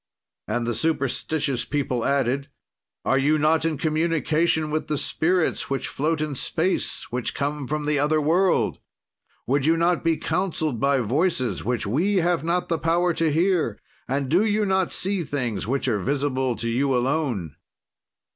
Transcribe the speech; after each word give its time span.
"And 0.47 0.65
the 0.65 0.73
superstitious 0.73 1.63
people 1.63 2.03
added: 2.03 2.49
"'Are 3.05 3.19
you 3.19 3.37
not 3.37 3.65
in 3.65 3.77
communication 3.77 4.71
with 4.71 4.87
the 4.87 4.97
spirits, 4.97 5.69
which 5.69 5.87
float 5.87 6.21
in 6.21 6.33
space, 6.33 7.11
which 7.11 7.35
come 7.35 7.67
from 7.67 7.85
the 7.85 7.99
other 7.99 8.19
world? 8.19 8.79
"Would 9.45 9.67
you 9.67 9.77
not 9.77 10.03
be 10.03 10.17
counseled 10.17 10.79
by 10.79 11.01
voices 11.01 11.63
which 11.63 11.85
we 11.85 12.15
have 12.15 12.43
not 12.43 12.67
the 12.67 12.79
power 12.79 13.13
to 13.13 13.31
hear, 13.31 13.77
and 14.07 14.27
do 14.27 14.43
you 14.43 14.65
not 14.65 14.91
see 14.91 15.21
things 15.21 15.67
which 15.67 15.87
are 15.87 15.99
visible 15.99 16.55
to 16.55 16.67
you 16.67 16.97
alone?' 16.97 17.55